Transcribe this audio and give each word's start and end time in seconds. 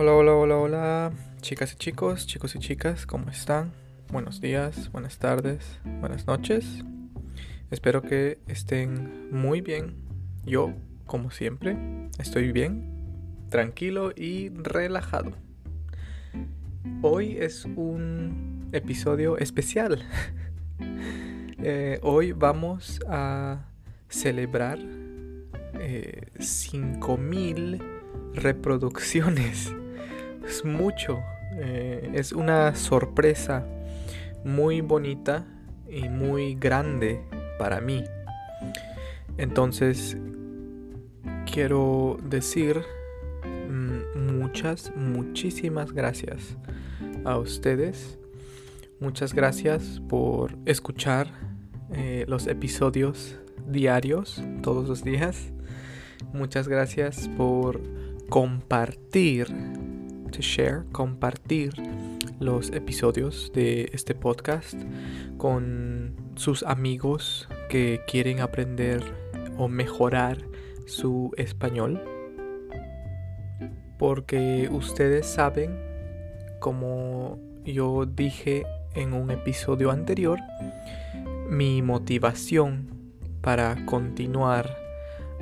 Hola, 0.00 0.12
hola, 0.12 0.32
hola, 0.36 0.56
hola, 0.58 1.12
chicas 1.40 1.72
y 1.72 1.76
chicos, 1.76 2.24
chicos 2.24 2.54
y 2.54 2.60
chicas, 2.60 3.04
¿cómo 3.04 3.30
están? 3.30 3.72
Buenos 4.12 4.40
días, 4.40 4.92
buenas 4.92 5.18
tardes, 5.18 5.80
buenas 5.98 6.24
noches. 6.24 6.84
Espero 7.72 8.00
que 8.02 8.38
estén 8.46 9.28
muy 9.32 9.60
bien. 9.60 9.96
Yo, 10.46 10.72
como 11.04 11.32
siempre, 11.32 11.76
estoy 12.20 12.52
bien, 12.52 12.88
tranquilo 13.48 14.12
y 14.14 14.50
relajado. 14.50 15.32
Hoy 17.02 17.36
es 17.36 17.64
un 17.64 18.68
episodio 18.70 19.36
especial. 19.36 20.06
Eh, 21.60 21.98
hoy 22.04 22.30
vamos 22.30 23.00
a 23.08 23.66
celebrar 24.08 24.78
eh, 25.74 26.28
5000 26.38 27.82
reproducciones. 28.32 29.74
Es 30.48 30.64
mucho. 30.64 31.22
Eh, 31.52 32.10
es 32.14 32.32
una 32.32 32.74
sorpresa 32.74 33.66
muy 34.44 34.80
bonita 34.80 35.44
y 35.86 36.08
muy 36.08 36.54
grande 36.54 37.20
para 37.58 37.82
mí. 37.82 38.02
Entonces, 39.36 40.16
quiero 41.52 42.16
decir 42.24 42.82
mm, 43.68 44.38
muchas, 44.38 44.90
muchísimas 44.96 45.92
gracias 45.92 46.56
a 47.24 47.36
ustedes. 47.36 48.18
Muchas 49.00 49.34
gracias 49.34 50.00
por 50.08 50.56
escuchar 50.64 51.28
eh, 51.92 52.24
los 52.26 52.46
episodios 52.46 53.38
diarios, 53.66 54.42
todos 54.62 54.88
los 54.88 55.04
días. 55.04 55.52
Muchas 56.32 56.68
gracias 56.68 57.28
por 57.36 57.82
compartir, 58.28 59.48
to 60.30 60.40
share, 60.40 60.84
compartir 60.92 61.72
los 62.40 62.70
episodios 62.70 63.50
de 63.54 63.90
este 63.92 64.14
podcast 64.14 64.74
con 65.36 66.14
sus 66.36 66.62
amigos 66.62 67.48
que 67.68 68.00
quieren 68.06 68.40
aprender 68.40 69.02
o 69.56 69.68
mejorar 69.68 70.38
su 70.86 71.32
español. 71.36 72.00
Porque 73.98 74.68
ustedes 74.70 75.26
saben, 75.26 75.78
como 76.60 77.38
yo 77.64 78.06
dije 78.06 78.64
en 78.94 79.12
un 79.12 79.30
episodio 79.30 79.90
anterior, 79.90 80.38
mi 81.48 81.82
motivación 81.82 82.88
para 83.40 83.84
continuar 83.86 84.76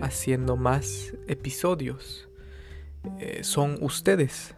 haciendo 0.00 0.56
más 0.56 1.14
episodios 1.26 2.28
eh, 3.18 3.40
son 3.42 3.78
ustedes. 3.80 4.54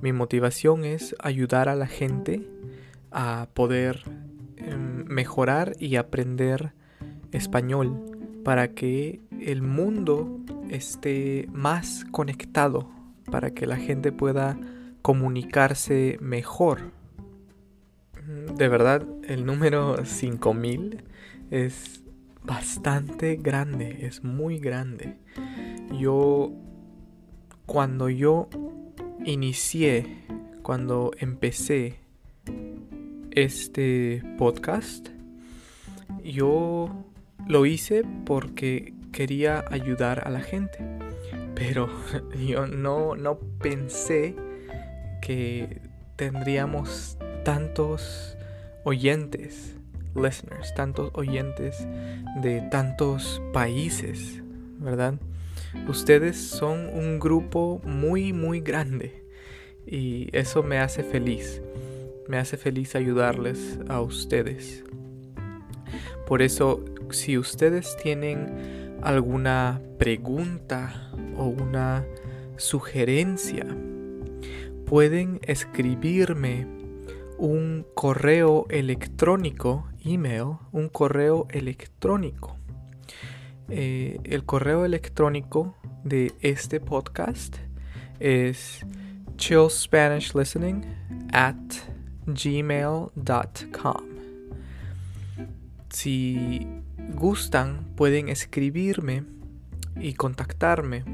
Mi 0.00 0.12
motivación 0.12 0.84
es 0.84 1.14
ayudar 1.20 1.68
a 1.68 1.76
la 1.76 1.86
gente 1.86 2.48
a 3.10 3.48
poder 3.54 4.02
em, 4.56 5.04
mejorar 5.06 5.74
y 5.78 5.96
aprender 5.96 6.72
español 7.30 8.12
para 8.44 8.74
que 8.74 9.20
el 9.40 9.62
mundo 9.62 10.40
esté 10.70 11.48
más 11.52 12.04
conectado, 12.10 12.88
para 13.30 13.52
que 13.52 13.66
la 13.66 13.76
gente 13.76 14.12
pueda 14.12 14.58
comunicarse 15.02 16.18
mejor. 16.20 16.92
De 18.56 18.68
verdad, 18.68 19.06
el 19.24 19.44
número 19.46 20.04
5000 20.04 21.04
es 21.50 22.02
bastante 22.44 23.36
grande, 23.36 24.06
es 24.06 24.24
muy 24.24 24.58
grande. 24.58 25.16
Yo 25.92 26.52
cuando 27.66 28.08
yo 28.08 28.48
inicié, 29.24 30.24
cuando 30.62 31.12
empecé 31.18 31.96
este 33.30 34.22
podcast, 34.38 35.08
yo 36.24 37.04
lo 37.46 37.66
hice 37.66 38.04
porque 38.24 38.94
quería 39.12 39.64
ayudar 39.70 40.26
a 40.26 40.30
la 40.30 40.40
gente. 40.40 40.78
Pero 41.54 41.88
yo 42.46 42.66
no, 42.66 43.14
no 43.16 43.38
pensé 43.60 44.34
que 45.20 45.80
tendríamos 46.16 47.16
tantos 47.44 48.36
oyentes, 48.84 49.76
listeners, 50.14 50.74
tantos 50.74 51.10
oyentes 51.14 51.86
de 52.42 52.60
tantos 52.70 53.40
países, 53.52 54.42
¿verdad? 54.78 55.14
Ustedes 55.88 56.36
son 56.36 56.88
un 56.88 57.18
grupo 57.18 57.80
muy, 57.84 58.32
muy 58.32 58.60
grande 58.60 59.24
y 59.86 60.28
eso 60.32 60.62
me 60.62 60.78
hace 60.78 61.02
feliz. 61.02 61.62
Me 62.28 62.38
hace 62.38 62.56
feliz 62.56 62.94
ayudarles 62.94 63.78
a 63.88 64.00
ustedes. 64.00 64.84
Por 66.26 66.40
eso, 66.40 66.84
si 67.10 67.36
ustedes 67.36 67.96
tienen 68.02 68.98
alguna 69.02 69.80
pregunta 69.98 71.10
o 71.36 71.46
una 71.46 72.06
sugerencia, 72.56 73.66
pueden 74.86 75.40
escribirme 75.42 76.66
un 77.38 77.84
correo 77.94 78.66
electrónico, 78.68 79.88
email, 80.04 80.58
un 80.70 80.88
correo 80.88 81.48
electrónico 81.50 82.56
eh, 83.68 84.20
el 84.24 84.44
correo 84.44 84.84
electrónico 84.84 85.76
de 86.04 86.32
este 86.40 86.80
podcast 86.80 87.56
es 88.20 88.84
chillspanishlistening 89.36 90.84
at 91.32 91.56
gmail.com. 92.26 94.02
Si 95.88 96.66
gustan, 97.14 97.84
pueden 97.96 98.28
escribirme 98.28 99.24
y 100.00 100.14
contactarme. 100.14 101.04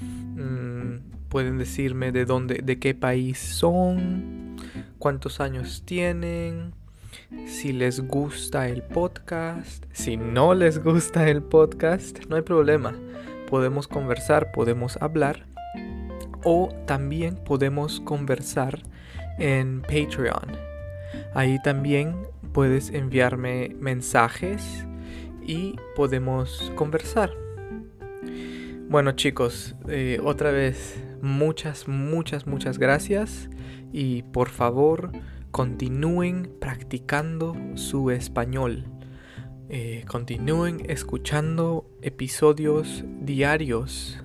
Mm, 0.00 1.28
pueden 1.28 1.58
decirme 1.58 2.12
de 2.12 2.24
dónde, 2.24 2.60
de 2.62 2.78
qué 2.78 2.94
país 2.94 3.38
son, 3.38 4.56
cuántos 4.98 5.40
años 5.40 5.82
tienen, 5.84 6.74
si 7.46 7.72
les 7.72 8.00
gusta 8.00 8.68
el 8.68 8.82
podcast, 8.82 9.84
si 9.92 10.16
no 10.16 10.54
les 10.54 10.82
gusta 10.82 11.28
el 11.28 11.42
podcast, 11.42 12.24
no 12.26 12.36
hay 12.36 12.42
problema. 12.42 12.94
Podemos 13.48 13.88
conversar, 13.88 14.52
podemos 14.52 14.96
hablar 15.00 15.46
o 16.44 16.68
también 16.86 17.36
podemos 17.36 18.00
conversar 18.00 18.82
en 19.38 19.82
Patreon. 19.82 20.56
Ahí 21.34 21.60
también 21.62 22.16
puedes 22.52 22.90
enviarme 22.90 23.74
mensajes 23.78 24.86
y 25.42 25.76
podemos 25.94 26.72
conversar. 26.74 27.30
Bueno 28.88 29.12
chicos, 29.12 29.74
eh, 29.88 30.20
otra 30.22 30.50
vez 30.52 31.02
muchas, 31.20 31.88
muchas, 31.88 32.46
muchas 32.46 32.78
gracias 32.78 33.50
y 33.92 34.22
por 34.22 34.48
favor 34.48 35.10
continúen 35.56 36.52
practicando 36.60 37.56
su 37.76 38.10
español. 38.10 38.84
Eh, 39.70 40.04
continúen 40.06 40.82
escuchando 40.86 41.88
episodios 42.02 43.04
diarios 43.22 44.22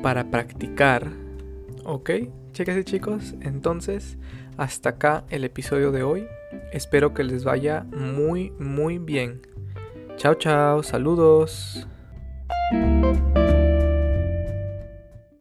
para 0.00 0.30
practicar. 0.30 1.10
¿Ok? 1.84 2.10
Chicas 2.52 2.78
y 2.78 2.84
chicos, 2.84 3.34
entonces 3.40 4.16
hasta 4.56 4.90
acá 4.90 5.24
el 5.28 5.42
episodio 5.42 5.90
de 5.90 6.04
hoy. 6.04 6.24
Espero 6.72 7.14
que 7.14 7.24
les 7.24 7.42
vaya 7.42 7.84
muy, 7.90 8.52
muy 8.52 8.98
bien. 8.98 9.42
Chao, 10.18 10.34
chao, 10.34 10.84
saludos. 10.84 11.84